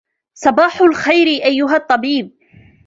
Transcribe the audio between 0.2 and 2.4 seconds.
صباح الخير, أيها الطبيب!